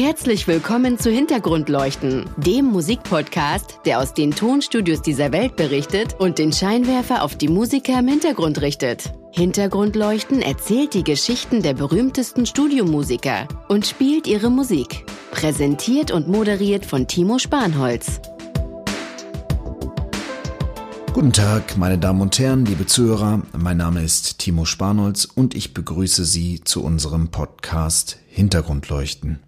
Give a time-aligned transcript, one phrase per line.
[0.00, 6.52] Herzlich willkommen zu Hintergrundleuchten, dem Musikpodcast, der aus den Tonstudios dieser Welt berichtet und den
[6.52, 9.12] Scheinwerfer auf die Musiker im Hintergrund richtet.
[9.32, 15.04] Hintergrundleuchten erzählt die Geschichten der berühmtesten Studiomusiker und spielt ihre Musik.
[15.32, 18.20] Präsentiert und moderiert von Timo Spanholz.
[21.12, 23.42] Guten Tag, meine Damen und Herren, liebe Zuhörer.
[23.58, 29.40] Mein Name ist Timo Spanholz und ich begrüße Sie zu unserem Podcast Hintergrundleuchten.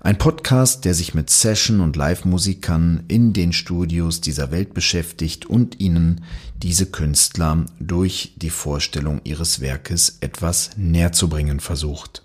[0.00, 5.80] Ein Podcast, der sich mit Session- und Live-Musikern in den Studios dieser Welt beschäftigt und
[5.80, 6.20] ihnen
[6.62, 12.22] diese Künstler durch die Vorstellung ihres Werkes etwas näher zu bringen versucht.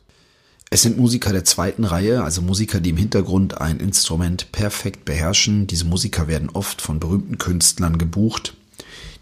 [0.69, 5.65] Es sind Musiker der zweiten Reihe, also Musiker, die im Hintergrund ein Instrument perfekt beherrschen.
[5.65, 8.55] Diese Musiker werden oft von berühmten Künstlern gebucht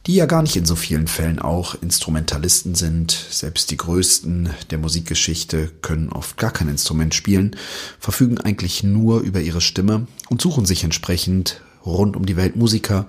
[0.07, 3.11] die ja gar nicht in so vielen Fällen auch Instrumentalisten sind.
[3.29, 7.55] Selbst die größten der Musikgeschichte können oft gar kein Instrument spielen,
[7.99, 13.07] verfügen eigentlich nur über ihre Stimme und suchen sich entsprechend rund um die Welt Musiker,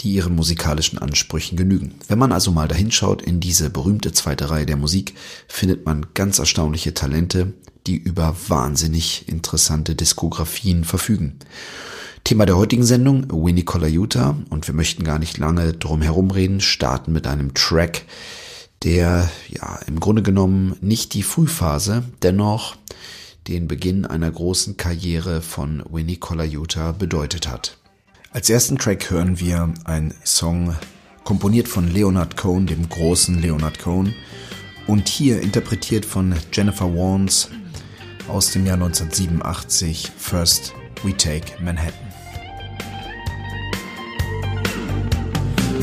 [0.00, 1.94] die ihren musikalischen Ansprüchen genügen.
[2.06, 5.14] Wenn man also mal dahinschaut in diese berühmte zweite Reihe der Musik,
[5.48, 7.54] findet man ganz erstaunliche Talente,
[7.86, 11.38] die über wahnsinnig interessante Diskografien verfügen.
[12.28, 14.36] Thema der heutigen Sendung, Winnie Colaiuta.
[14.50, 18.04] Und wir möchten gar nicht lange drum herum reden, starten mit einem Track,
[18.82, 22.76] der ja im Grunde genommen nicht die Frühphase, dennoch
[23.46, 27.78] den Beginn einer großen Karriere von Winnie Colaiuta bedeutet hat.
[28.30, 30.76] Als ersten Track hören wir einen Song
[31.24, 34.14] komponiert von Leonard Cohen, dem großen Leonard Cohen,
[34.86, 37.48] und hier interpretiert von Jennifer Warnes
[38.28, 42.07] aus dem Jahr 1987 First We Take Manhattan.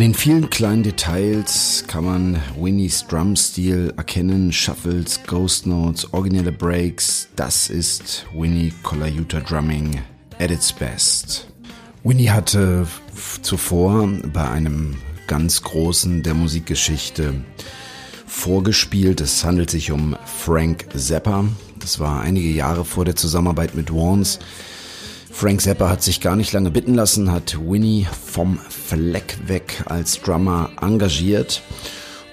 [0.00, 7.28] An den vielen kleinen Details kann man Winnies Drumstil erkennen, Shuffles, Ghost Notes, originelle Breaks.
[7.36, 10.00] Das ist Winnie Colaiuta Drumming
[10.38, 11.48] at its best.
[12.02, 12.86] Winnie hatte
[13.42, 14.96] zuvor bei einem
[15.26, 17.34] ganz großen der Musikgeschichte
[18.26, 19.20] vorgespielt.
[19.20, 21.44] Es handelt sich um Frank Zappa.
[21.78, 24.38] Das war einige Jahre vor der Zusammenarbeit mit Warnes.
[25.30, 30.20] Frank Zappa hat sich gar nicht lange bitten lassen, hat Winnie vom Fleck weg als
[30.20, 31.62] Drummer engagiert.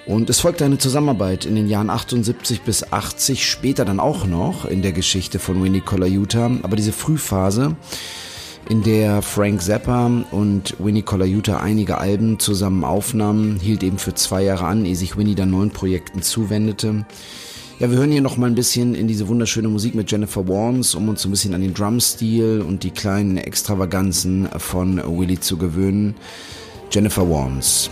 [0.06, 4.66] Und es folgte eine Zusammenarbeit in den Jahren 78 bis 80, später dann auch noch
[4.66, 6.50] in der Geschichte von Winnie Colaiuta.
[6.64, 7.76] Aber diese Frühphase,
[8.70, 14.44] in der Frank Zappa und Winnie Colaiuta einige Alben zusammen aufnahmen, hielt eben für zwei
[14.44, 17.06] Jahre an, ehe sich Winnie dann neuen Projekten zuwendete.
[17.80, 20.96] Ja, wir hören hier noch mal ein bisschen in diese wunderschöne Musik mit Jennifer Warnes,
[20.96, 26.16] um uns ein bisschen an den Drumstil und die kleinen Extravaganzen von Willie zu gewöhnen.
[26.90, 27.92] Jennifer Warnes.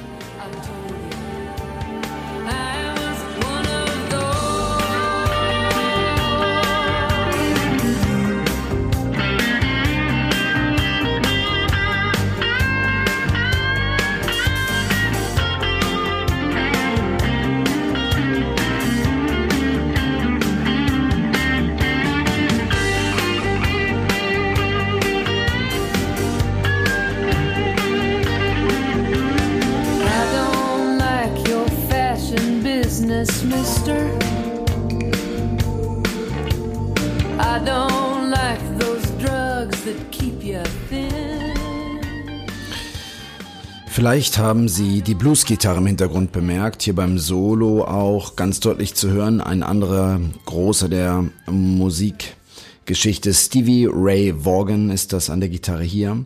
[44.15, 49.09] Vielleicht haben Sie die Bluesgitarre im Hintergrund bemerkt, hier beim Solo auch ganz deutlich zu
[49.09, 49.41] hören.
[49.41, 56.23] Ein anderer großer der Musikgeschichte, Stevie Ray Vaughan ist das an der Gitarre hier.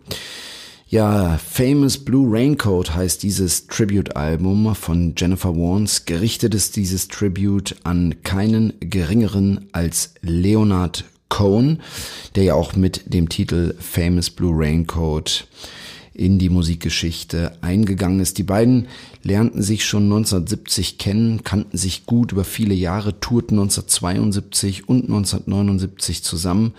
[0.88, 6.06] Ja, Famous Blue Raincoat heißt dieses Tribute-Album von Jennifer Warnes.
[6.06, 11.82] Gerichtet ist dieses Tribute an keinen geringeren als Leonard Cohen,
[12.36, 15.48] der ja auch mit dem Titel Famous Blue Raincoat
[16.20, 18.38] in die Musikgeschichte eingegangen ist.
[18.38, 18.88] Die beiden
[19.24, 26.22] lernten sich schon 1970 kennen, kannten sich gut über viele Jahre, tourten 1972 und 1979
[26.22, 26.74] zusammen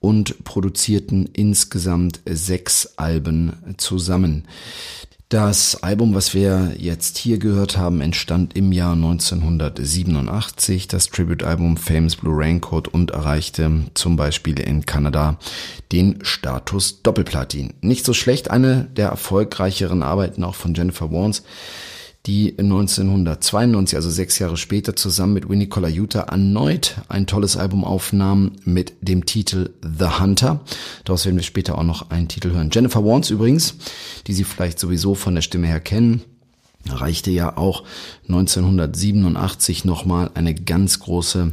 [0.00, 4.44] und produzierten insgesamt sechs Alben zusammen.
[5.30, 12.16] Das Album, was wir jetzt hier gehört haben, entstand im Jahr 1987, das Tribute-Album Famous
[12.16, 15.38] Blue Raincoat und erreichte zum Beispiel in Kanada
[15.92, 17.74] den Status Doppelplatin.
[17.80, 21.44] Nicht so schlecht, eine der erfolgreicheren Arbeiten auch von Jennifer Warnes
[22.26, 28.52] die 1992, also sechs Jahre später, zusammen mit Winnie Colaiuta erneut ein tolles Album aufnahm
[28.64, 30.60] mit dem Titel The Hunter.
[31.04, 32.70] Daraus werden wir später auch noch einen Titel hören.
[32.72, 33.76] Jennifer Warnes übrigens,
[34.26, 36.22] die Sie vielleicht sowieso von der Stimme her kennen,
[36.88, 37.84] reichte ja auch
[38.28, 41.52] 1987 nochmal eine ganz große,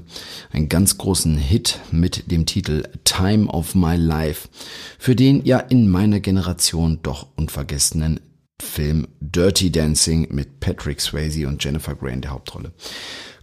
[0.52, 4.50] einen ganz großen Hit mit dem Titel Time of My Life,
[5.00, 8.20] für den ja in meiner Generation doch unvergessenen
[8.62, 12.72] Film Dirty Dancing mit Patrick Swayze und Jennifer Grey in der Hauptrolle.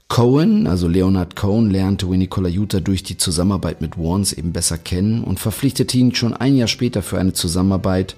[0.09, 5.25] Cohen, also Leonard Cohen, lernte Winnie Colaiuta durch die Zusammenarbeit mit Warnes eben besser kennen
[5.25, 8.17] und verpflichtete ihn schon ein Jahr später für eine Zusammenarbeit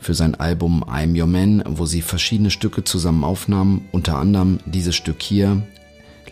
[0.00, 4.94] für sein Album I'm Your Man, wo sie verschiedene Stücke zusammen aufnahmen, unter anderem dieses
[4.94, 5.62] Stück hier,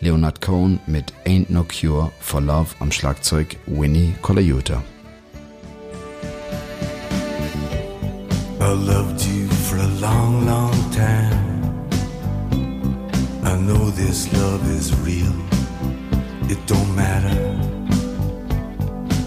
[0.01, 4.83] Leonard Cohen mit Ain't No Cure for Love am Schlagzeug Winnie Colaiuta.
[8.59, 11.81] I loved you for a long, long time.
[13.43, 15.35] I know this love is real.
[16.51, 17.37] It don't matter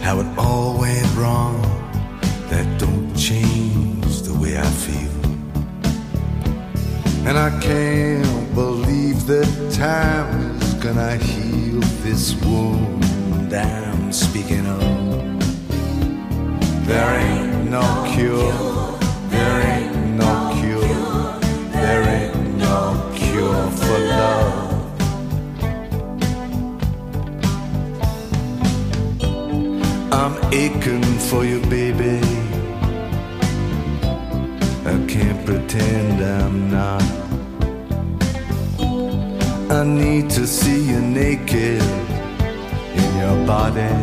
[0.02, 1.60] how it all went wrong.
[2.50, 5.16] That don't change the way I feel.
[7.26, 14.80] And I can't believe that time is gonna heal this wound I'm speaking of.
[16.86, 17.84] There ain't no
[18.14, 18.52] cure.
[19.28, 19.77] There ain't
[30.52, 32.20] aching for you, baby.
[34.84, 37.02] I can't pretend I'm not.
[39.70, 41.82] I need to see you naked
[43.02, 43.94] in your body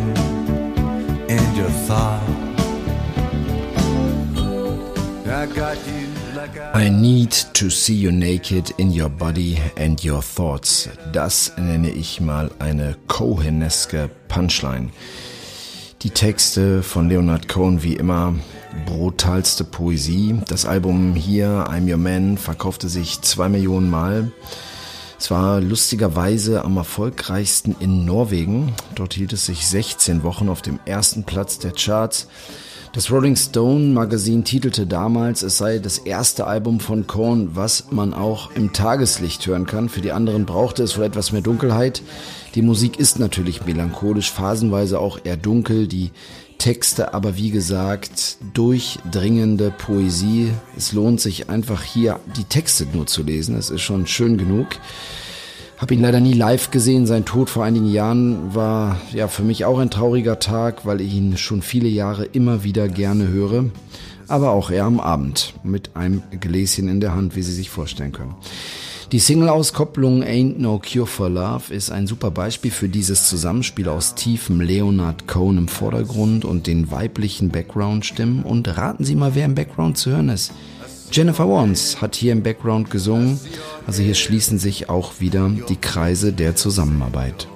[1.28, 2.22] and your thought.
[5.26, 6.06] I got you
[6.74, 10.88] I need to see you naked in your body and your thoughts.
[11.12, 14.90] Das nenne ich mal eine Coheneske Punchline.
[16.02, 18.34] Die Texte von Leonard Cohen wie immer
[18.84, 20.38] brutalste Poesie.
[20.46, 24.30] Das Album hier, I'm Your Man, verkaufte sich zwei Millionen Mal.
[25.18, 28.74] Es war lustigerweise am erfolgreichsten in Norwegen.
[28.94, 32.28] Dort hielt es sich 16 Wochen auf dem ersten Platz der Charts.
[32.92, 38.14] Das Rolling Stone Magazin titelte damals, es sei das erste Album von Korn, was man
[38.14, 39.88] auch im Tageslicht hören kann.
[39.88, 42.02] Für die anderen brauchte es wohl etwas mehr Dunkelheit.
[42.56, 45.86] Die Musik ist natürlich melancholisch, phasenweise auch eher dunkel.
[45.86, 46.10] Die
[46.56, 50.52] Texte aber wie gesagt durchdringende Poesie.
[50.74, 53.56] Es lohnt sich einfach hier die Texte nur zu lesen.
[53.56, 54.68] Es ist schon schön genug.
[55.76, 57.06] Hab ihn leider nie live gesehen.
[57.06, 61.12] Sein Tod vor einigen Jahren war ja für mich auch ein trauriger Tag, weil ich
[61.12, 63.66] ihn schon viele Jahre immer wieder gerne höre.
[64.28, 68.12] Aber auch er am Abend mit einem Gläschen in der Hand, wie Sie sich vorstellen
[68.12, 68.34] können.
[69.12, 74.16] Die Single-Auskopplung Ain't No Cure for Love ist ein super Beispiel für dieses Zusammenspiel aus
[74.16, 78.42] tiefem Leonard Cohen im Vordergrund und den weiblichen Background-Stimmen.
[78.42, 80.50] Und raten Sie mal, wer im Background zu hören ist.
[81.12, 83.38] Jennifer Warnes hat hier im Background gesungen,
[83.86, 87.46] also hier schließen sich auch wieder die Kreise der Zusammenarbeit.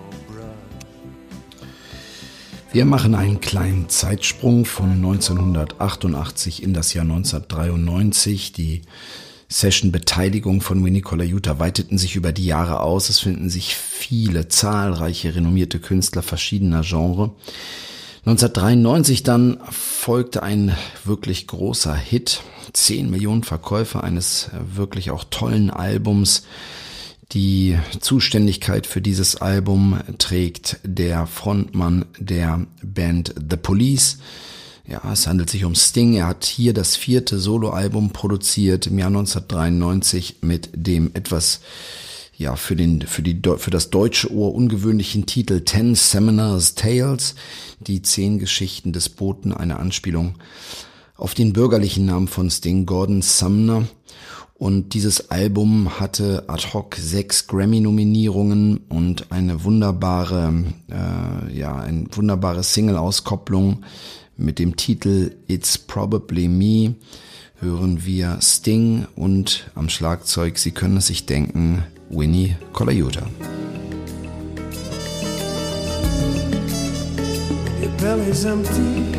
[2.73, 8.53] Wir machen einen kleinen Zeitsprung von 1988 in das Jahr 1993.
[8.53, 8.83] Die
[9.51, 13.11] Session-Beteiligung von Winnie Colaiuta weiteten sich über die Jahre aus.
[13.11, 17.31] Es finden sich viele zahlreiche renommierte Künstler verschiedener Genres.
[18.25, 22.43] 1993 dann folgte ein wirklich großer Hit.
[22.73, 26.45] 10 Millionen Verkäufe eines wirklich auch tollen Albums.
[27.33, 34.19] Die Zuständigkeit für dieses Album trägt der Frontmann der Band The Police.
[34.91, 36.15] Ja, es handelt sich um Sting.
[36.15, 41.61] Er hat hier das vierte Soloalbum produziert im Jahr 1993 mit dem etwas
[42.37, 47.37] ja, für den, für die, für das deutsche Ohr ungewöhnlichen Titel Ten Seminars Tales,
[47.79, 50.35] die zehn Geschichten des Boten, eine Anspielung
[51.17, 53.87] auf den bürgerlichen Namen von Sting, Gordon Sumner.
[54.55, 62.65] Und dieses Album hatte ad hoc sechs Grammy-Nominierungen und eine wunderbare, äh, ja, eine wunderbare
[62.65, 63.85] Single-Auskopplung
[64.41, 66.95] mit dem Titel It's Probably Me
[67.61, 73.27] hören wir Sting und am Schlagzeug, Sie können es sich denken, Winnie Colaiuta.
[77.83, 79.13] Your belly's empty,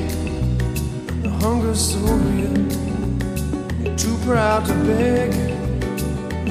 [1.22, 2.52] the hunger's so real.
[3.84, 5.32] You're too proud to beg,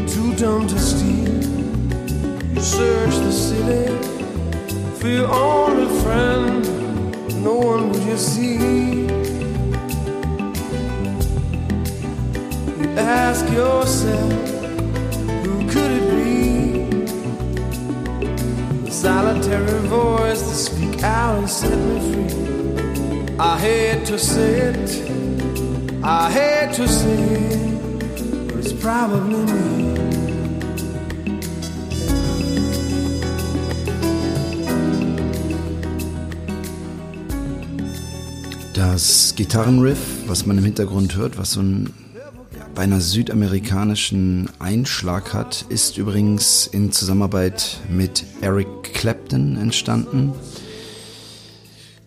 [0.07, 1.43] too dumb to steal.
[2.55, 3.93] You search the city
[5.01, 6.80] for your only friend,
[7.43, 8.57] no one would you see.
[12.79, 14.33] You ask yourself,
[15.45, 16.85] who could it be?
[18.85, 23.37] The solitary voice to speak out and set me free.
[23.39, 24.91] I hate to say it.
[26.03, 29.90] I hate to say it, but it's probably me.
[38.81, 41.93] Das Gitarrenriff, was man im Hintergrund hört, was so einen
[42.75, 50.33] beinahe südamerikanischen Einschlag hat, ist übrigens in Zusammenarbeit mit Eric Clapton entstanden.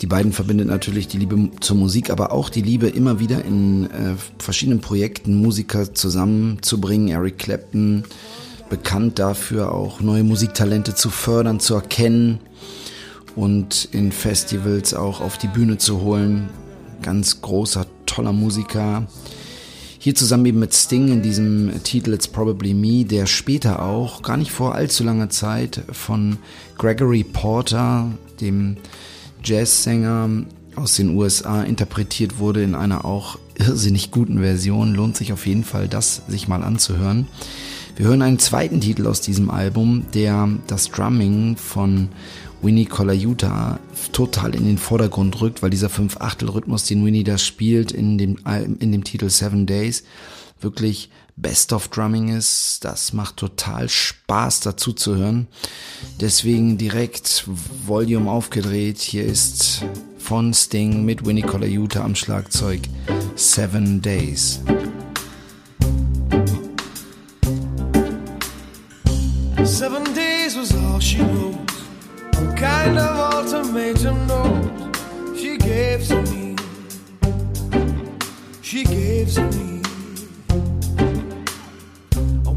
[0.02, 3.92] Die beiden verbindet natürlich die Liebe zur Musik, aber auch die Liebe immer wieder in
[3.92, 7.10] äh, verschiedenen Projekten Musiker zusammenzubringen.
[7.10, 8.04] Eric Clapton
[8.72, 12.40] bekannt dafür auch neue Musiktalente zu fördern, zu erkennen
[13.36, 16.50] und in Festivals auch auf die Bühne zu holen.
[17.04, 19.06] Ganz großer, toller Musiker.
[20.00, 24.38] Hier zusammen eben mit Sting in diesem Titel It's Probably Me, der später auch, gar
[24.38, 26.38] nicht vor allzu langer Zeit, von
[26.78, 28.10] Gregory Porter,
[28.42, 28.78] dem
[29.44, 30.30] Jazzsänger
[30.76, 34.96] aus den USA, interpretiert wurde in einer auch irrsinnig guten Version.
[34.96, 37.28] Lohnt sich auf jeden Fall, das sich mal anzuhören.
[37.96, 42.10] Wir hören einen zweiten Titel aus diesem Album, der das Drumming von
[42.64, 43.78] Winnie Colaiuta
[44.14, 48.38] total in den Vordergrund rückt, weil dieser Fünf-Achtel-Rhythmus, den Winnie da spielt in dem,
[48.80, 50.04] in dem Titel Seven Days,
[50.62, 52.80] wirklich Best of Drumming ist.
[52.86, 55.48] Das macht total Spaß dazu zu hören.
[56.22, 57.44] Deswegen direkt
[57.86, 59.00] Volume aufgedreht.
[59.00, 59.84] Hier ist
[60.18, 62.82] von Sting mit Winnie Colaiuta am Schlagzeug
[63.36, 64.62] Seven Days.
[69.66, 71.73] Seven days was all she wrote.
[72.38, 74.96] A kind of ultimatum note
[75.38, 76.56] she gave to me.
[78.62, 79.82] She gave to me.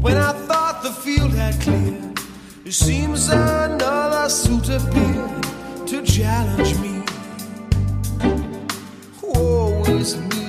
[0.01, 2.19] When I thought the field had cleared,
[2.65, 5.43] it seems another suit appeared
[5.87, 7.03] to challenge me.
[9.21, 10.47] Woe is me.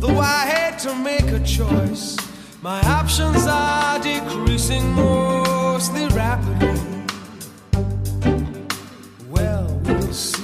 [0.00, 2.16] Though I had to make a choice,
[2.62, 4.84] my options are decreasing
[5.90, 6.80] rapidly.
[9.28, 10.42] Well, we'll see.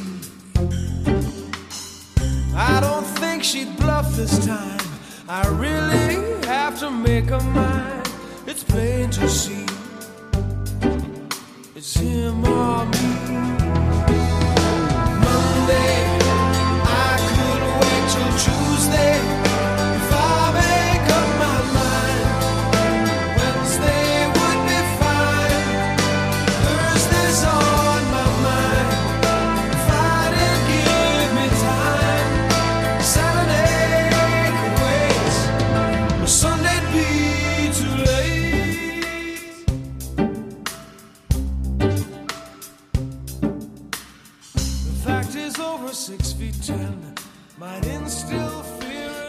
[2.54, 4.80] I don't think she'd bluff this time.
[5.28, 8.08] I really have to make a mind.
[8.46, 9.66] It's plain to see.
[11.74, 12.99] It's him or me.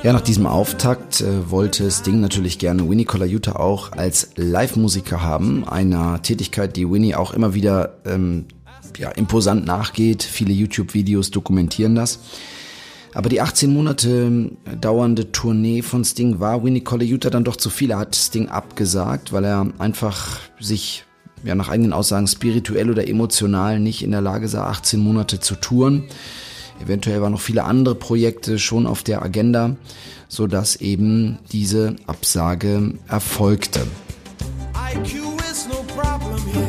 [0.04, 5.68] Ja, nach diesem Auftakt äh, wollte Sting natürlich gerne Winnie Colaiuta auch als Live-Musiker haben.
[5.68, 8.46] Einer Tätigkeit, die Winnie auch immer wieder ähm,
[8.98, 10.24] ja, imposant nachgeht.
[10.24, 12.18] Viele YouTube-Videos dokumentieren das.
[13.14, 17.92] Aber die 18 Monate dauernde Tournee von Sting war Winnie Colaiuta dann doch zu viel.
[17.92, 21.06] Er hat Sting abgesagt, weil er einfach sich
[21.44, 25.54] ja nach eigenen Aussagen spirituell oder emotional nicht in der Lage sah, 18 Monate zu
[25.54, 26.06] touren.
[26.84, 29.76] Eventuell waren noch viele andere Projekte schon auf der Agenda,
[30.28, 33.82] so dass eben diese Absage erfolgte.
[34.94, 36.61] IQ is no problem here.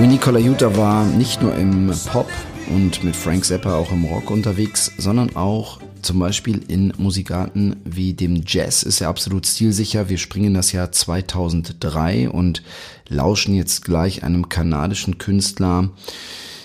[0.00, 2.30] Winnie Colaiuta war nicht nur im Pop
[2.70, 8.14] und mit Frank Zappa auch im Rock unterwegs, sondern auch zum Beispiel in Musikarten wie
[8.14, 10.08] dem Jazz ist er absolut stilsicher.
[10.08, 12.62] Wir springen das Jahr 2003 und
[13.08, 15.90] lauschen jetzt gleich einem kanadischen Künstler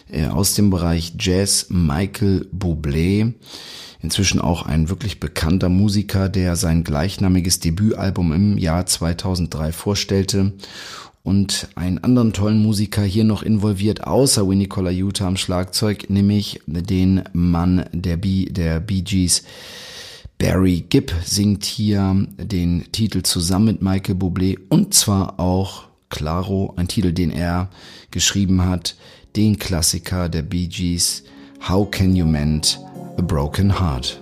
[0.09, 3.33] äh, aus dem Bereich Jazz, Michael Bublé.
[3.99, 10.53] inzwischen auch ein wirklich bekannter Musiker, der sein gleichnamiges Debütalbum im Jahr 2003 vorstellte
[11.25, 17.23] und einen anderen tollen Musiker hier noch involviert, außer Winnie Colaiuta am Schlagzeug, nämlich den
[17.33, 19.43] Mann der Bee, der Bee Gees.
[20.37, 26.87] Barry Gibb singt hier den Titel zusammen mit Michael Bublé und zwar auch Claro, ein
[26.87, 27.69] Titel, den er
[28.11, 28.95] geschrieben hat,
[29.35, 31.23] den Klassiker der Bee Gees,
[31.67, 32.79] How Can You Mend
[33.17, 34.21] a Broken Heart?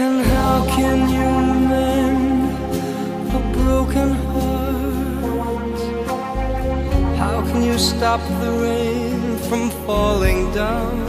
[0.00, 1.30] And how can you
[1.68, 2.52] mend
[3.34, 5.80] a broken heart?
[7.18, 11.08] How can you stop the rain from falling down?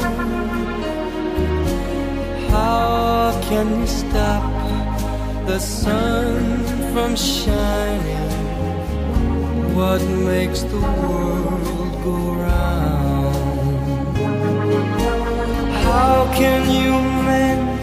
[2.50, 4.44] How can you stop
[5.46, 8.32] the sun from shining?
[9.76, 13.36] What makes the world go round?
[15.86, 16.94] How can you
[17.28, 17.79] mend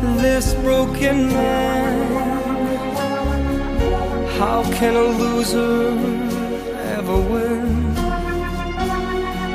[0.00, 2.20] this broken man?
[4.38, 5.92] How can a loser
[6.96, 7.94] ever win?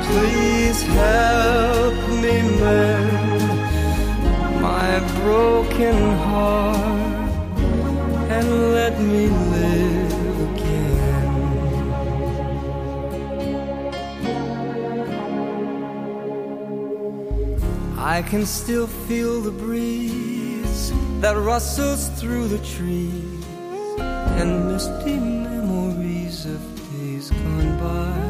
[0.08, 3.48] Please help me mend
[4.62, 5.96] my broken
[6.28, 6.76] heart
[8.30, 10.12] and let me live
[10.50, 11.26] again.
[17.98, 20.35] I can still feel the breeze
[21.20, 23.44] that rustles through the trees
[24.38, 26.60] and misty memories of
[26.92, 28.26] days gone by.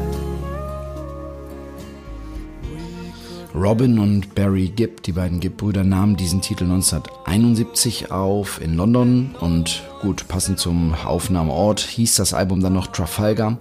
[3.53, 9.81] Robin und Barry Gibb, die beiden Gibb-Brüder, nahmen diesen Titel 1971 auf in London und
[10.01, 13.57] gut, passend zum Aufnahmeort hieß das Album dann noch Trafalgar.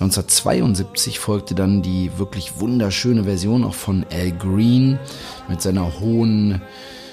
[0.00, 4.98] 1972 folgte dann die wirklich wunderschöne Version auch von Al Green
[5.48, 6.60] mit seiner hohen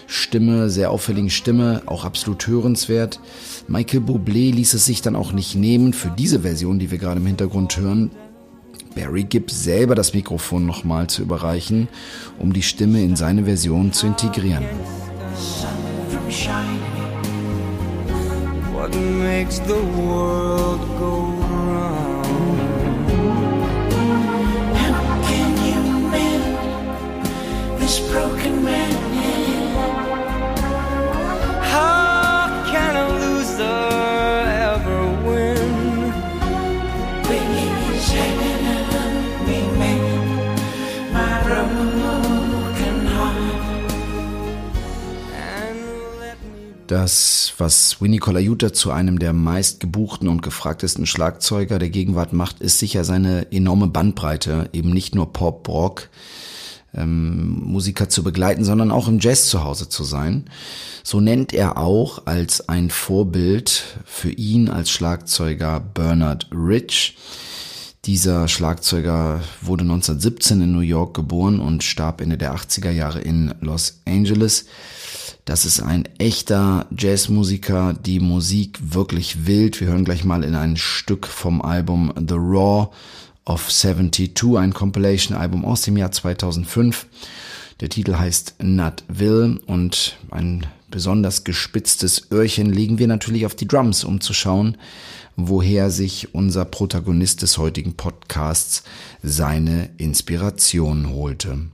[0.08, 3.20] Stimme, sehr auffälligen Stimme, auch absolut hörenswert.
[3.68, 7.20] Michael Bublé ließ es sich dann auch nicht nehmen, für diese Version, die wir gerade
[7.20, 8.12] im Hintergrund hören,
[8.96, 11.90] Barry Gibb selber das Mikrofon nochmal zu überreichen,
[12.40, 14.64] um die Stimme in seine Version zu integrieren.
[18.74, 21.35] What makes the world go
[46.88, 52.78] Das, was Winnie Colaiuta zu einem der meistgebuchten und gefragtesten Schlagzeuger der Gegenwart macht, ist
[52.78, 56.10] sicher seine enorme Bandbreite, eben nicht nur Pop, Rock,
[56.94, 60.46] ähm, Musiker zu begleiten, sondern auch im Jazz zu Hause zu sein.
[61.04, 67.18] So nennt er auch als ein Vorbild für ihn als Schlagzeuger Bernard Rich.
[68.06, 73.56] Dieser Schlagzeuger wurde 1917 in New York geboren und starb Ende der 80er Jahre in
[73.62, 74.66] Los Angeles.
[75.46, 79.80] Das ist ein echter Jazzmusiker, die Musik wirklich wild.
[79.80, 82.88] Wir hören gleich mal in ein Stück vom Album The Raw
[83.46, 87.06] of 72, ein Compilation-Album aus dem Jahr 2005.
[87.80, 94.04] Der Titel heißt Nutville und ein besonders gespitztes Öhrchen legen wir natürlich auf die Drums,
[94.04, 94.78] um zu schauen,
[95.36, 98.84] woher sich unser Protagonist des heutigen Podcasts
[99.22, 101.68] seine Inspiration holte.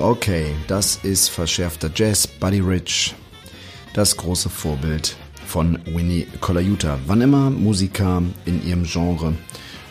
[0.00, 3.14] Okay, das ist verschärfter Jazz, Buddy Rich,
[3.92, 6.98] das große Vorbild von Winnie Colaiuta.
[7.06, 9.34] Wann immer Musiker in ihrem Genre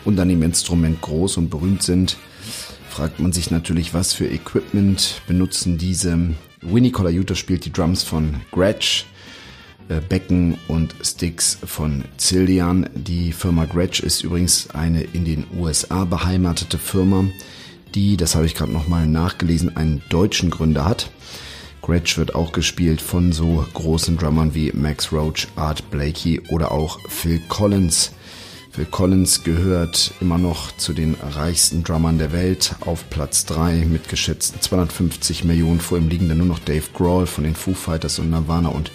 [0.04, 2.16] und an dem Instrument groß und berühmt sind,
[2.88, 6.18] fragt man sich natürlich, was für Equipment benutzen diese.
[6.60, 9.04] Winnie Colaiuta spielt die Drums von Gretsch,
[9.88, 12.88] äh, Becken und Sticks von Zillian.
[12.94, 17.24] Die Firma Gretsch ist übrigens eine in den USA beheimatete Firma,
[17.94, 21.10] die, das habe ich gerade nochmal nachgelesen, einen deutschen Gründer hat.
[21.82, 26.98] Gretsch wird auch gespielt von so großen Drummern wie Max Roach, Art Blakey oder auch
[27.08, 28.12] Phil Collins.
[28.70, 34.08] Phil Collins gehört immer noch zu den reichsten Drummern der Welt auf Platz 3 mit
[34.08, 35.78] geschätzten 250 Millionen.
[35.78, 38.90] Vor ihm liegen dann nur noch Dave Grohl von den Foo Fighters und Nirvana und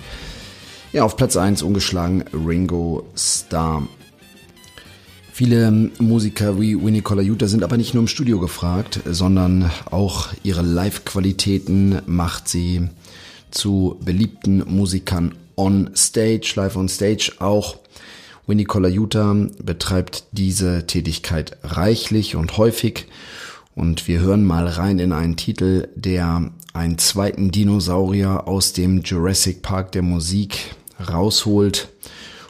[0.91, 3.87] ja, auf Platz 1 ungeschlagen Ringo Starr.
[5.39, 10.63] Viele Musiker wie Winnie Colaiuta sind aber nicht nur im Studio gefragt, sondern auch ihre
[10.63, 12.89] Live-Qualitäten macht sie
[13.49, 17.31] zu beliebten Musikern on stage, live on stage.
[17.39, 17.77] Auch
[18.47, 23.05] Winnie Colaiuta betreibt diese Tätigkeit reichlich und häufig.
[23.75, 29.61] Und wir hören mal rein in einen Titel, der einen zweiten Dinosaurier aus dem Jurassic
[29.61, 31.87] Park der Musik rausholt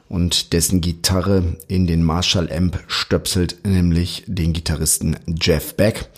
[0.09, 6.09] und dessen Gitarre in den Marshall Amp stöpselt, nämlich den Gitarristen Jeff Beck.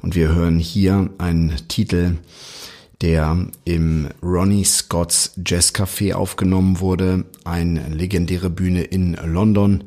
[0.00, 2.16] Und wir hören hier einen Titel,
[3.02, 9.84] der im Ronnie Scott's Jazz Café aufgenommen wurde, eine legendäre Bühne in London,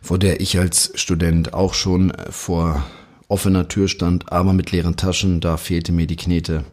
[0.00, 2.84] vor der ich als Student auch schon vor
[3.28, 6.64] offener Tür stand, aber mit leeren Taschen, da fehlte mir die Knete.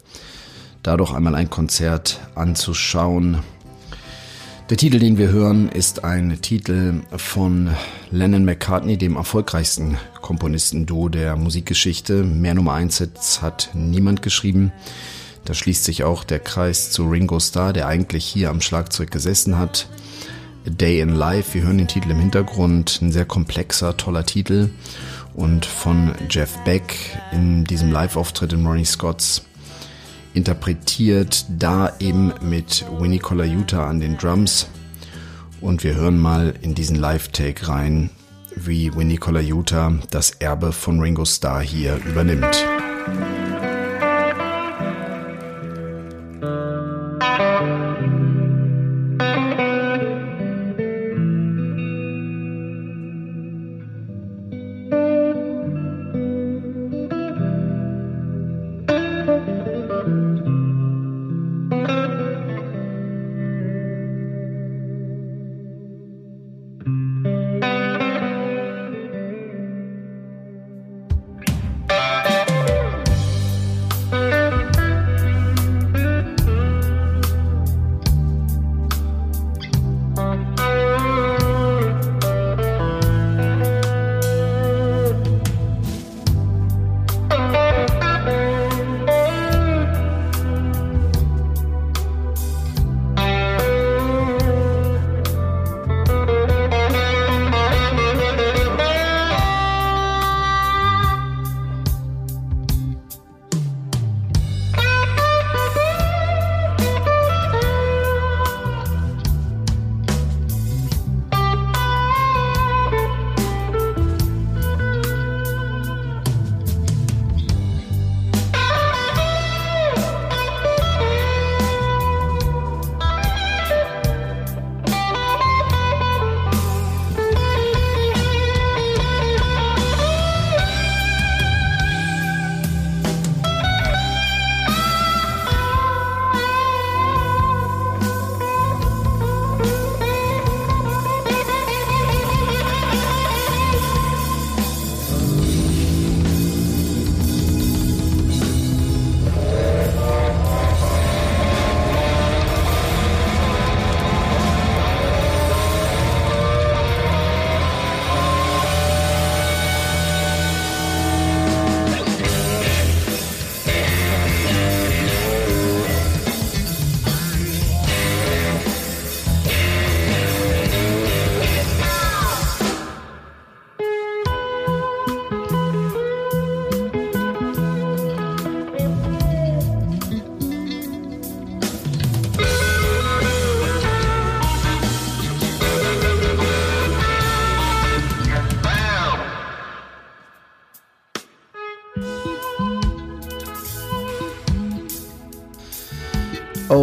[0.83, 3.39] Da doch einmal ein Konzert anzuschauen,
[4.69, 7.69] der Titel, den wir hören, ist ein Titel von
[8.11, 12.23] Lennon McCartney, dem erfolgreichsten Komponistenduo der Musikgeschichte.
[12.23, 14.73] Mehr Nummer 1 Hits hat niemand geschrieben.
[15.45, 19.57] Da schließt sich auch der Kreis zu Ringo Starr, der eigentlich hier am Schlagzeug gesessen
[19.57, 19.87] hat.
[20.65, 24.69] A Day in Life, wir hören den Titel im Hintergrund, ein sehr komplexer, toller Titel.
[25.33, 26.93] Und von Jeff Beck
[27.31, 29.43] in diesem Live-Auftritt in Ronnie Scott's
[30.37, 34.67] interpretiert, da eben mit Winnie Colaiuta an den Drums.
[35.59, 38.11] Und wir hören mal in diesen Live-Take rein,
[38.55, 42.65] wie Winnie Colaiuta das Erbe von Ringo Starr hier übernimmt.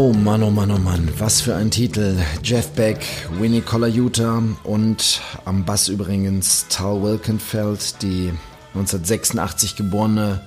[0.07, 2.19] Oh Mann, oh Mann, oh Mann, was für ein Titel.
[2.43, 2.99] Jeff Beck,
[3.41, 8.31] Winnie Colaiuta und am Bass übrigens Tal Wilkenfeld, die
[8.75, 10.43] 1986 geborene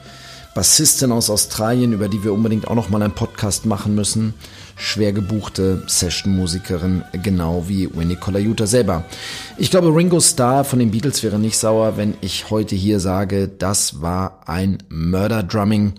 [0.53, 4.35] Bassistin aus Australien, über die wir unbedingt auch noch mal einen Podcast machen müssen.
[4.75, 9.05] Schwer gebuchte Session-Musikerin, genau wie Winnie Colaiuta selber.
[9.57, 13.47] Ich glaube, Ringo Starr von den Beatles wäre nicht sauer, wenn ich heute hier sage,
[13.47, 15.95] das war ein Murder-Drumming.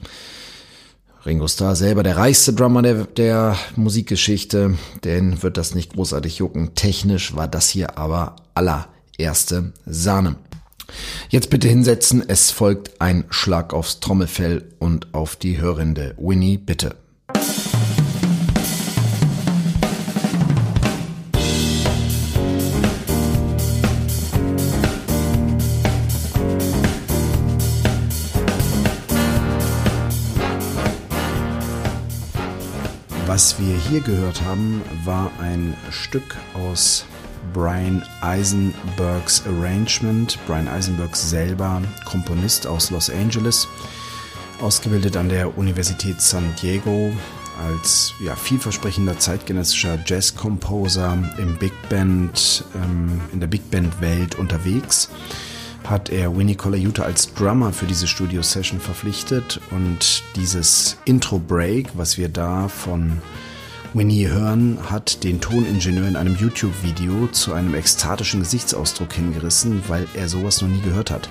[1.29, 6.75] Ringo Starr selber der reichste Drummer der, der Musikgeschichte, den wird das nicht großartig jucken.
[6.75, 10.37] Technisch war das hier aber allererste Sahne.
[11.29, 16.97] Jetzt bitte hinsetzen, es folgt ein Schlag aufs Trommelfell und auf die hörende Winnie, bitte.
[33.39, 37.07] Was wir hier gehört haben, war ein Stück aus
[37.53, 40.37] Brian Eisenbergs Arrangement.
[40.49, 43.69] Brian Eisenberg selber Komponist aus Los Angeles,
[44.61, 47.13] ausgebildet an der Universität San Diego
[47.65, 55.11] als ja, vielversprechender zeitgenössischer Jazz-Composer im Big Band, ähm, in der Big Band Welt unterwegs
[55.89, 62.29] hat er Winnie Colaiuta als Drummer für diese Studio-Session verpflichtet und dieses Intro-Break, was wir
[62.29, 63.23] da von
[63.95, 70.29] Winnie hören, hat den Toningenieur in einem YouTube-Video zu einem ekstatischen Gesichtsausdruck hingerissen, weil er
[70.29, 71.31] sowas noch nie gehört hat.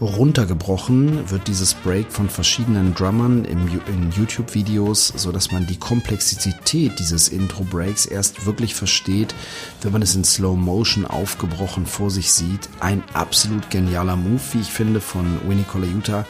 [0.00, 6.98] Runtergebrochen wird dieses Break von verschiedenen Drummern im, in YouTube-Videos, so dass man die Komplexität
[6.98, 9.34] dieses Intro-Breaks erst wirklich versteht,
[9.82, 12.68] wenn man es in Slow Motion aufgebrochen vor sich sieht.
[12.80, 16.24] Ein absolut genialer Move, wie ich finde, von Winnie Colaiuta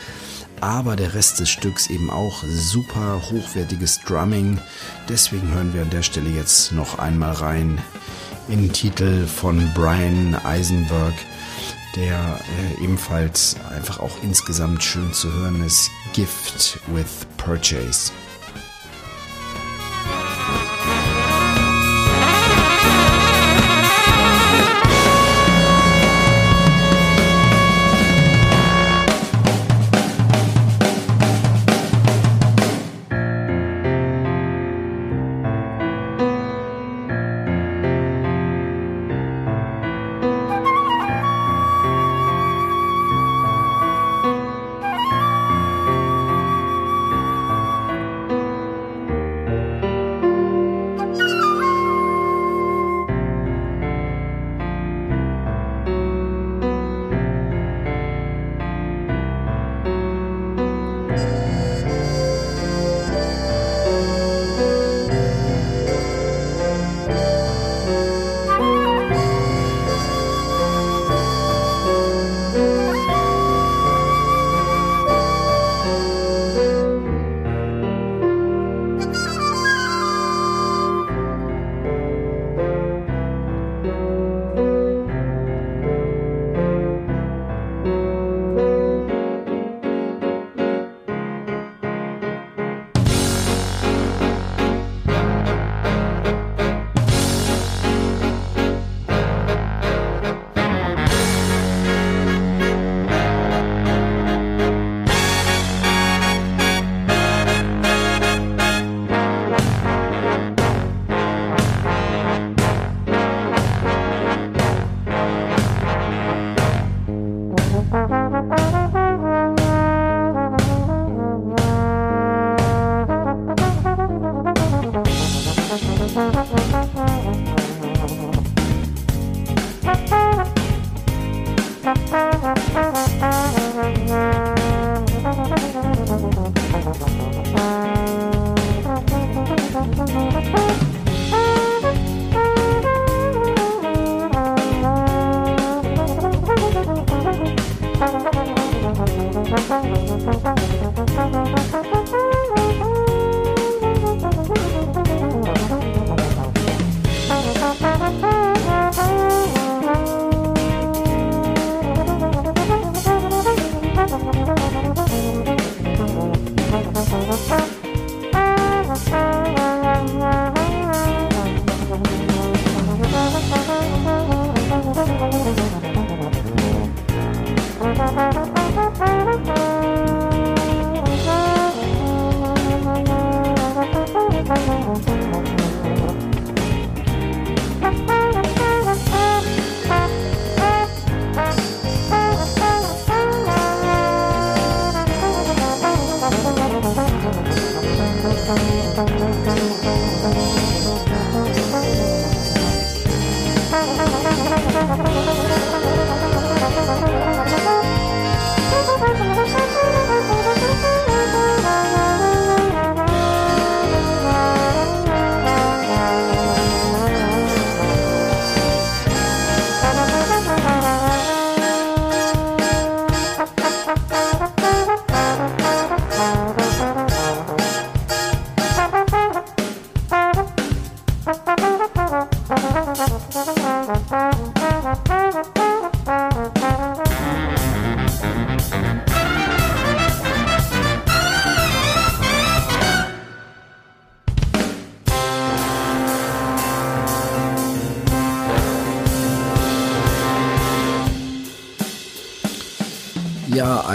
[0.61, 4.59] aber der Rest des Stücks eben auch super hochwertiges Drumming.
[5.09, 7.79] Deswegen hören wir an der Stelle jetzt noch einmal rein
[8.49, 11.15] in den Titel von Brian Eisenberg,
[11.97, 12.41] der
[12.79, 15.91] äh, ebenfalls einfach auch insgesamt schön zu hören ist.
[16.13, 18.13] Gift with Purchase.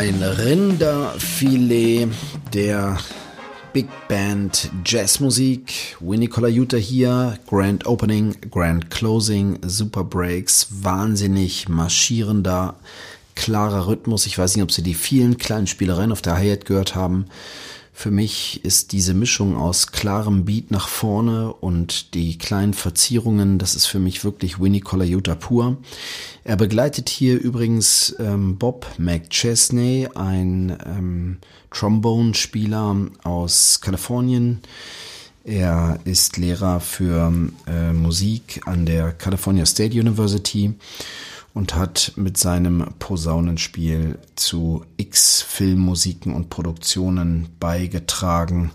[0.08, 2.10] Ein Rinderfilet
[2.54, 3.00] der
[3.74, 5.98] Big Band Jazzmusik.
[6.00, 7.40] Winnie Colaiuta hier.
[7.48, 12.76] Grand Opening, Grand Closing, Super Breaks, wahnsinnig marschierender,
[13.34, 14.28] klarer Rhythmus.
[14.28, 17.26] Ich weiß nicht, ob Sie die vielen kleinen Spielereien auf der Hi-Hat gehört haben.
[17.92, 23.74] Für mich ist diese Mischung aus klarem Beat nach vorne und die kleinen Verzierungen, das
[23.74, 25.78] ist für mich wirklich Winnie Colaiuta pur.
[26.48, 31.38] Er begleitet hier übrigens ähm, Bob McChesney, ein ähm,
[31.72, 34.60] Trombone-Spieler aus Kalifornien.
[35.44, 37.34] Er ist Lehrer für
[37.66, 40.76] äh, Musik an der California State University
[41.56, 48.70] und hat mit seinem Posaunenspiel zu x Filmmusiken und Produktionen beigetragen.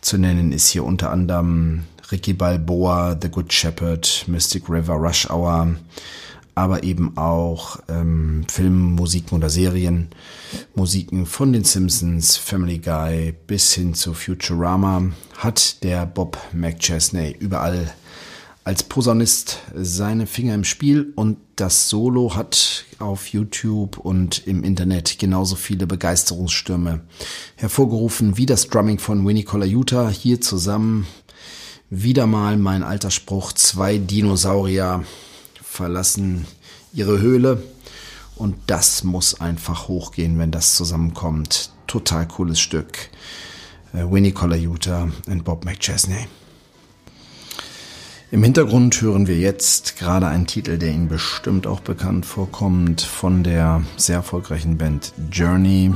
[0.00, 5.76] Zu nennen ist hier unter anderem Ricky Balboa, The Good Shepherd, Mystic River, Rush Hour,
[6.56, 14.14] aber eben auch ähm, Filmmusiken oder Serienmusiken von den Simpsons, Family Guy bis hin zu
[14.14, 17.92] Futurama hat der Bob McChesney überall
[18.64, 25.18] als Posaunist seine Finger im Spiel und das Solo hat auf YouTube und im Internet
[25.18, 27.02] genauso viele Begeisterungsstürme
[27.56, 30.08] hervorgerufen wie das Drumming von Winnie Colaiuta.
[30.08, 31.06] Hier zusammen
[31.90, 35.04] wieder mal mein alter Spruch, zwei Dinosaurier
[35.76, 36.46] verlassen
[36.92, 37.62] ihre Höhle
[38.34, 41.70] und das muss einfach hochgehen, wenn das zusammenkommt.
[41.86, 43.10] Total cooles Stück.
[43.92, 46.26] Äh, Winnie Colaiuta und Bob McChesney.
[48.30, 53.44] Im Hintergrund hören wir jetzt gerade einen Titel, der Ihnen bestimmt auch bekannt vorkommt, von
[53.44, 55.94] der sehr erfolgreichen Band Journey,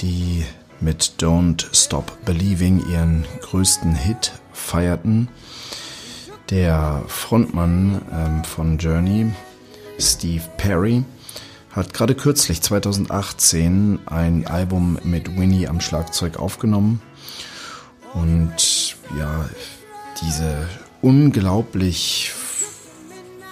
[0.00, 0.44] die
[0.80, 5.28] mit Don't Stop Believing ihren größten Hit feierten.
[6.50, 9.32] Der Frontmann ähm, von Journey,
[9.98, 11.04] Steve Perry,
[11.70, 17.00] hat gerade kürzlich 2018 ein Album mit Winnie am Schlagzeug aufgenommen.
[18.12, 19.48] Und ja,
[20.20, 20.68] diese
[21.00, 22.32] unglaublich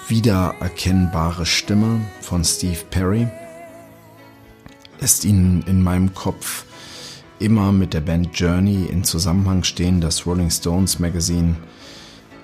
[0.09, 3.27] wiedererkennbare Stimme von Steve Perry
[5.01, 6.65] lässt ihn in meinem Kopf
[7.39, 10.01] immer mit der Band Journey in Zusammenhang stehen.
[10.01, 11.57] Das Rolling Stones Magazine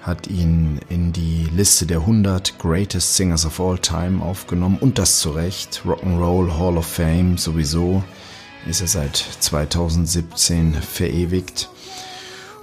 [0.03, 5.19] hat ihn in die Liste der 100 Greatest Singers of All Time aufgenommen und das
[5.19, 5.83] zu Recht.
[5.85, 8.03] Rock'n'Roll Hall of Fame sowieso
[8.67, 11.69] ist er seit 2017 verewigt.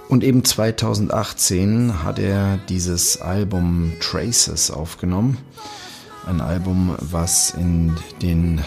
[0.08, 5.38] Und eben 2018 hat er dieses Album Traces aufgenommen.
[6.26, 8.62] Ein Album, was in den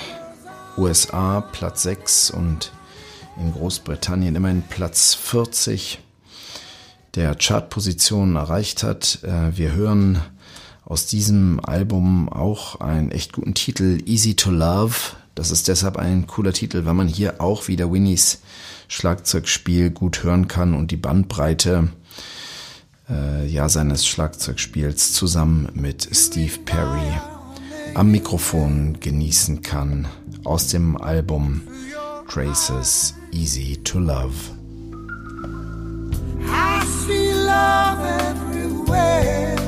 [0.77, 2.71] USA Platz 6 und
[3.39, 5.99] in Großbritannien immerhin Platz 40
[7.19, 9.19] der Chartposition erreicht hat.
[9.23, 10.21] Äh, wir hören
[10.85, 14.95] aus diesem Album auch einen echt guten Titel, Easy to Love.
[15.35, 18.39] Das ist deshalb ein cooler Titel, weil man hier auch wieder Winnies
[18.87, 21.89] Schlagzeugspiel gut hören kann und die Bandbreite
[23.09, 27.19] äh, ja seines Schlagzeugspiels zusammen mit Steve Perry
[27.95, 30.07] am Mikrofon genießen kann
[30.45, 31.63] aus dem Album
[32.29, 34.58] Traces Easy to Love.
[36.89, 39.58] See love everywhere.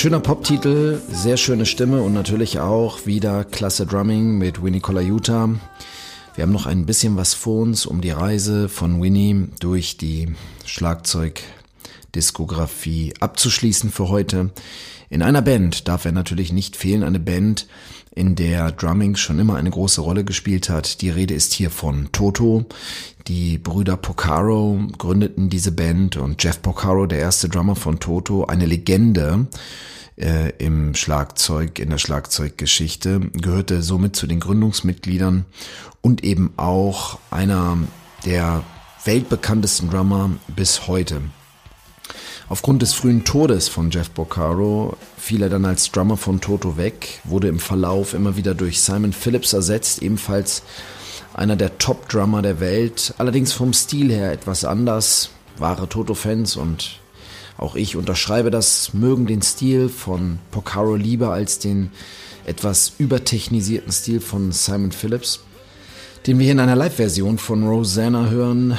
[0.00, 5.50] Schöner Pop-Titel, sehr schöne Stimme und natürlich auch wieder klasse Drumming mit Winnie Colaiuta.
[6.34, 10.34] Wir haben noch ein bisschen was vor uns, um die Reise von Winnie durch die
[10.64, 14.48] Schlagzeugdiskografie abzuschließen für heute.
[15.10, 17.66] In einer Band darf er natürlich nicht fehlen, eine Band,
[18.12, 21.00] in der Drumming schon immer eine große Rolle gespielt hat.
[21.00, 22.66] Die Rede ist hier von Toto.
[23.28, 28.66] Die Brüder Porcaro gründeten diese Band und Jeff Porcaro, der erste Drummer von Toto, eine
[28.66, 29.46] Legende
[30.16, 35.44] äh, im Schlagzeug, in der Schlagzeuggeschichte, gehörte somit zu den Gründungsmitgliedern
[36.00, 37.78] und eben auch einer
[38.24, 38.64] der
[39.04, 41.22] weltbekanntesten Drummer bis heute.
[42.50, 47.20] Aufgrund des frühen Todes von Jeff Porcaro fiel er dann als Drummer von Toto weg,
[47.22, 50.64] wurde im Verlauf immer wieder durch Simon Phillips ersetzt, ebenfalls
[51.32, 56.98] einer der Top-Drummer der Welt, allerdings vom Stil her etwas anders, wahre Toto-Fans und
[57.56, 61.92] auch ich unterschreibe das, mögen den Stil von Porcaro lieber als den
[62.46, 65.38] etwas übertechnisierten Stil von Simon Phillips
[66.26, 68.78] den wir in einer Live-Version von Rosanna hören.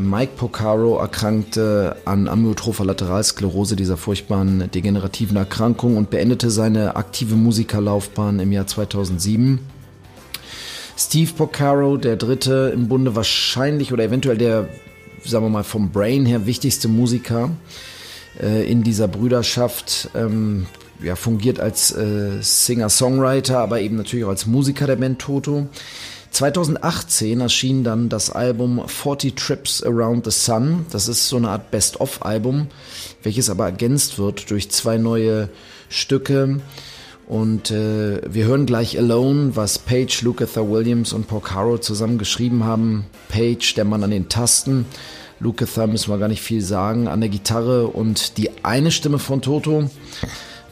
[0.00, 8.40] Mike Porcaro erkrankte an Amyotropher Lateralsklerose, dieser furchtbaren degenerativen Erkrankung, und beendete seine aktive Musikerlaufbahn
[8.40, 9.60] im Jahr 2007.
[10.96, 14.68] Steve Porcaro, der dritte im Bunde, wahrscheinlich oder eventuell der,
[15.24, 17.50] sagen wir mal, vom Brain her wichtigste Musiker
[18.40, 20.66] äh, in dieser Brüderschaft, ähm,
[21.02, 25.66] ja, fungiert als äh, Singer-Songwriter, aber eben natürlich auch als Musiker der Band Toto.
[26.32, 30.86] 2018 erschien dann das Album 40 Trips Around the Sun.
[30.90, 32.68] Das ist so eine Art Best-of-Album,
[33.22, 35.50] welches aber ergänzt wird durch zwei neue
[35.90, 36.60] Stücke.
[37.26, 43.06] Und äh, wir hören gleich Alone, was Page, Lukather Williams und Porcaro zusammen geschrieben haben.
[43.28, 44.86] Page, der Mann an den Tasten.
[45.38, 49.42] Lukather müssen wir gar nicht viel sagen, an der Gitarre und die eine Stimme von
[49.42, 49.90] Toto,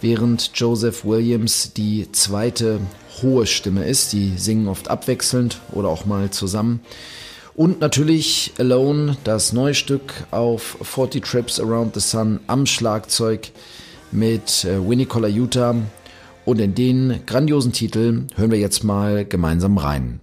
[0.00, 2.80] während Joseph Williams die zweite
[3.22, 4.12] hohe Stimme ist.
[4.12, 6.80] Die singen oft abwechselnd oder auch mal zusammen.
[7.54, 13.50] Und natürlich Alone, das neue Stück auf 40 Trips Around the Sun am Schlagzeug
[14.12, 15.74] mit äh, Winnie Colaiuta.
[16.44, 20.20] Und in den grandiosen Titel hören wir jetzt mal gemeinsam rein.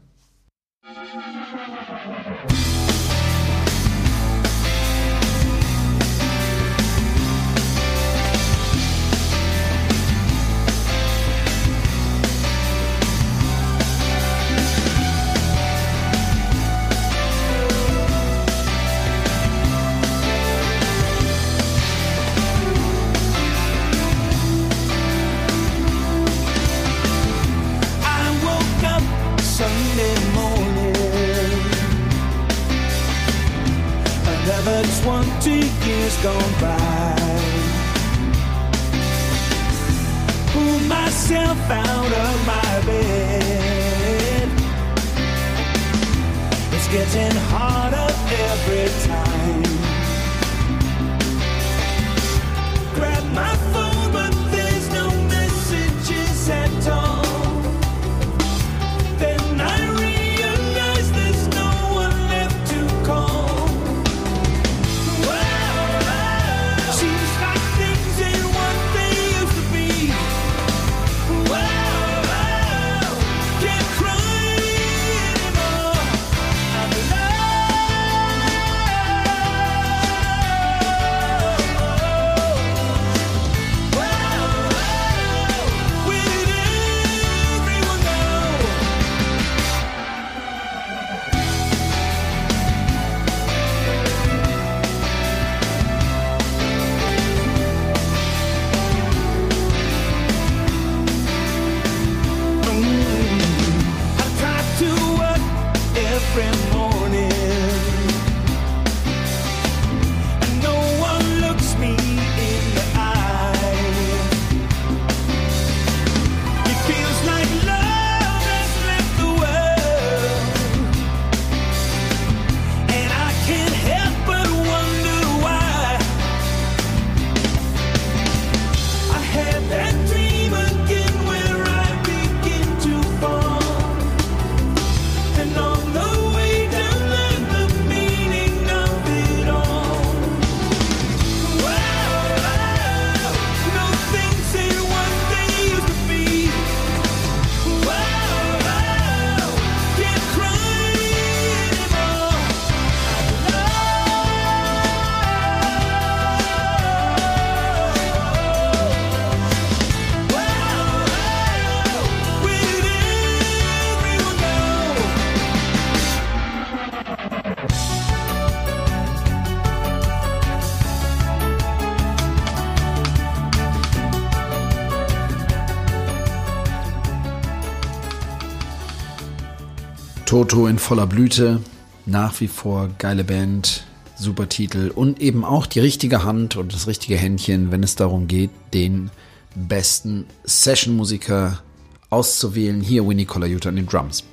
[180.38, 181.62] Toto in voller Blüte,
[182.06, 183.86] nach wie vor geile Band,
[184.16, 188.28] super Titel und eben auch die richtige Hand und das richtige Händchen, wenn es darum
[188.28, 189.10] geht, den
[189.56, 191.64] besten Session-Musiker
[192.12, 192.82] auszuwählen.
[192.82, 194.26] Hier Winnie Colaiuta an den Drums.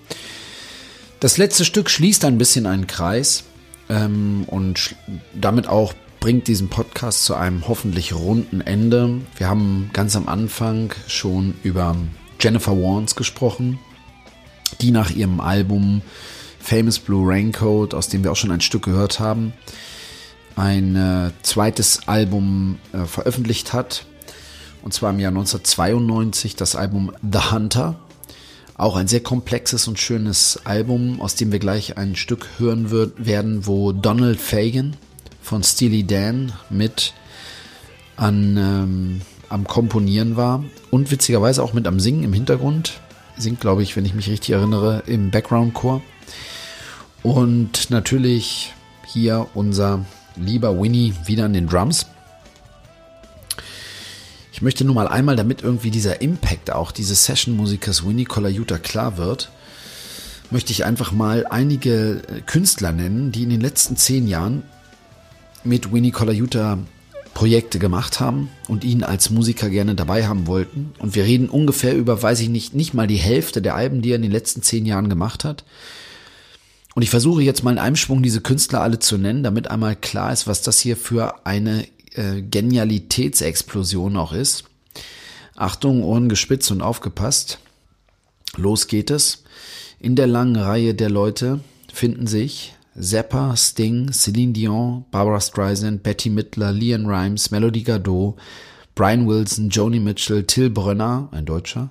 [1.21, 3.45] Das letzte Stück schließt ein bisschen einen Kreis
[3.89, 4.97] ähm, und
[5.33, 9.23] damit auch bringt diesen Podcast zu einem hoffentlich runden Ende.
[9.39, 11.97] Wir haben ganz am Anfang schon über
[12.39, 13.79] Jennifer Warnes gesprochen,
[14.81, 16.03] die nach ihrem Album
[16.59, 19.53] Famous Blue Raincoat, aus dem wir auch schon ein Stück gehört haben,
[20.57, 24.07] ein äh, zweites Album äh, veröffentlicht hat.
[24.83, 27.97] Und zwar im Jahr 1992 das Album The Hunter.
[28.77, 33.25] Auch ein sehr komplexes und schönes Album, aus dem wir gleich ein Stück hören wird,
[33.25, 34.97] werden, wo Donald Fagan
[35.41, 37.15] von Steely Dan mit
[38.17, 43.01] an, ähm, am Komponieren war und witzigerweise auch mit am Singen im Hintergrund.
[43.37, 46.03] Singt, glaube ich, wenn ich mich richtig erinnere, im Background-Chor.
[47.23, 48.73] Und natürlich
[49.07, 50.05] hier unser
[50.37, 52.07] lieber Winnie wieder an den Drums.
[54.53, 59.17] Ich möchte nur mal einmal, damit irgendwie dieser Impact auch dieses Session-Musikers Winnie Colaiuta klar
[59.17, 59.51] wird,
[60.51, 64.63] möchte ich einfach mal einige Künstler nennen, die in den letzten zehn Jahren
[65.65, 66.79] mit Winnie Colaiuta
[67.35, 70.93] Projekte gemacht haben und ihn als Musiker gerne dabei haben wollten.
[70.99, 74.13] Und wir reden ungefähr über, weiß ich nicht, nicht mal die Hälfte der Alben, die
[74.13, 75.65] er in den letzten zehn Jahren gemacht hat.
[76.95, 79.97] Und ich versuche jetzt mal in einem Schwung diese Künstler alle zu nennen, damit einmal
[79.97, 84.65] klar ist, was das hier für eine äh, Genialitätsexplosion auch ist.
[85.57, 87.59] Achtung, Ohren gespitzt und aufgepasst.
[88.57, 89.43] Los geht es.
[89.99, 91.61] In der langen Reihe der Leute
[91.93, 98.37] finden sich Zappa, Sting, Celine Dion, Barbara Streisand, Betty Midler, Leon Rimes, Melody Gardot,
[98.95, 101.91] Brian Wilson, Joni Mitchell, Till Brönner, ein Deutscher,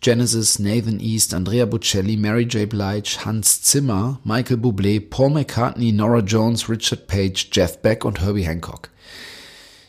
[0.00, 2.68] Genesis, Nathan East, Andrea Bocelli, Mary J.
[2.68, 8.46] Blige, Hans Zimmer, Michael Bublé, Paul McCartney, Nora Jones, Richard Page, Jeff Beck und Herbie
[8.46, 8.90] Hancock.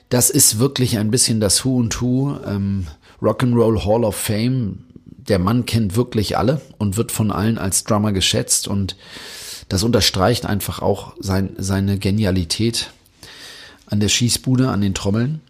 [0.10, 2.88] Das ist wirklich ein bisschen das Who und Who, ähm,
[3.22, 4.86] Rock'n'Roll Hall of Fame.
[5.06, 8.96] Der Mann kennt wirklich alle und wird von allen als Drummer geschätzt und
[9.70, 12.92] das unterstreicht einfach auch sein, seine Genialität
[13.88, 15.42] an der Schießbude, an den Trommeln.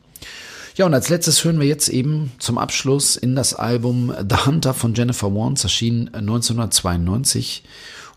[0.76, 4.74] Ja, und als letztes hören wir jetzt eben zum Abschluss in das Album The Hunter
[4.74, 7.64] von Jennifer Warnes, erschien 1992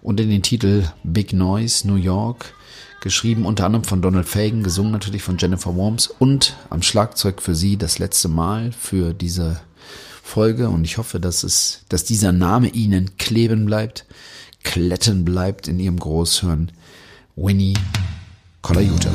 [0.02, 2.54] und in den Titel Big Noise New York,
[3.00, 7.54] geschrieben unter anderem von Donald Fagan, gesungen natürlich von Jennifer Warnes und am Schlagzeug für
[7.54, 9.60] sie das letzte Mal für diese
[10.24, 14.04] Folge und ich hoffe, dass es, dass dieser Name Ihnen kleben bleibt,
[14.64, 16.72] kletten bleibt in Ihrem Großhirn.
[17.36, 17.74] Winnie
[18.62, 19.10] Colaiuta.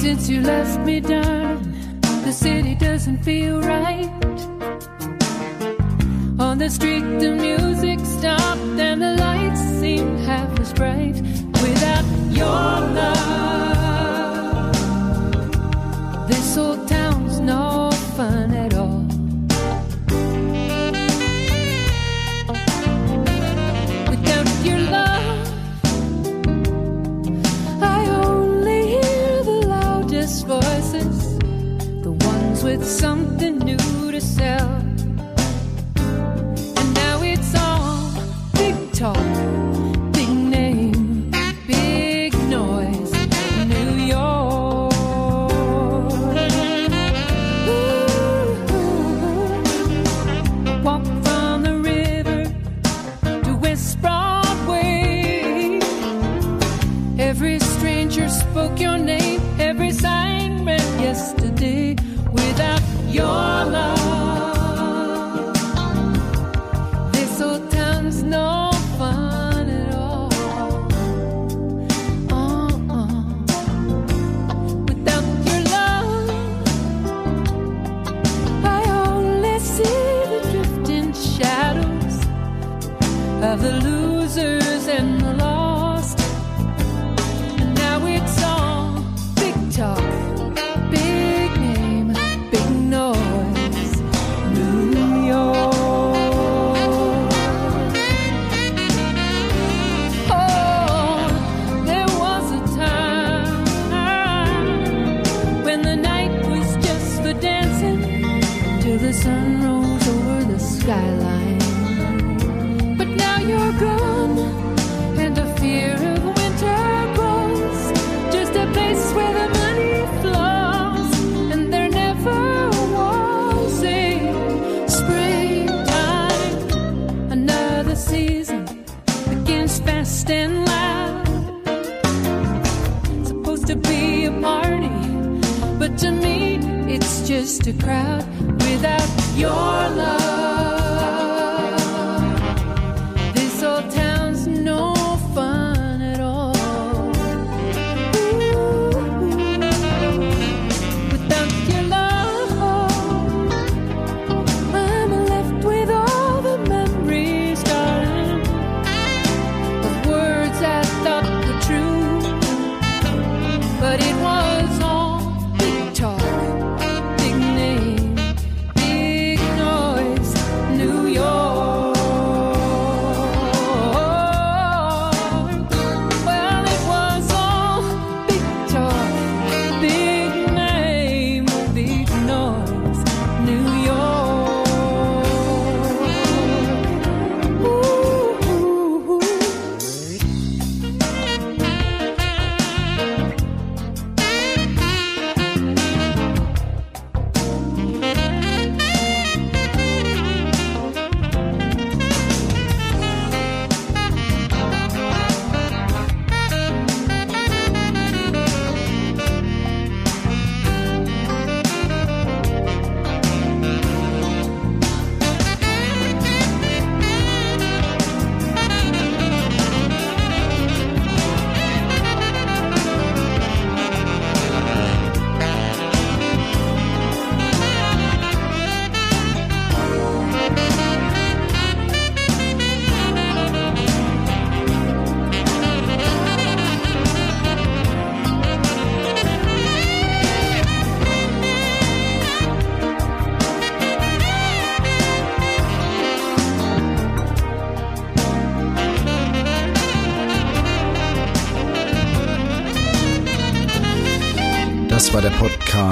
[0.00, 1.45] Since you left me, darling,
[2.26, 4.10] the city doesn't feel right.
[6.40, 11.14] On the street, the music stopped and the lights seem half as bright
[11.62, 13.86] without your love.
[16.26, 18.45] This old town's no fun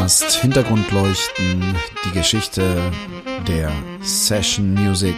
[0.04, 1.74] Podcast Hintergrundleuchten,
[2.04, 2.92] die Geschichte
[3.48, 5.16] der Session Music.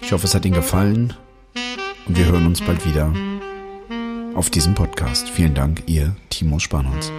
[0.00, 1.14] Ich hoffe, es hat Ihnen gefallen
[2.08, 3.12] und wir hören uns bald wieder
[4.34, 5.30] auf diesem Podcast.
[5.30, 7.12] Vielen Dank, Ihr Timo Spanholz.